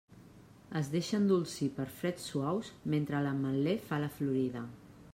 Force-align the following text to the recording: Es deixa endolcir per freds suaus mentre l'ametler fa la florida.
Es 0.79 0.87
deixa 0.93 1.17
endolcir 1.23 1.69
per 1.77 1.87
freds 1.99 2.27
suaus 2.31 2.73
mentre 2.95 3.23
l'ametler 3.27 3.79
fa 3.91 4.05
la 4.07 4.13
florida. 4.21 4.69